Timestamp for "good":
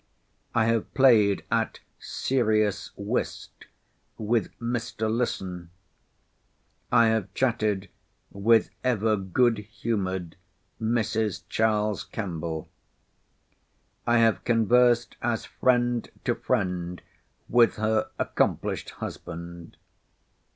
9.15-9.59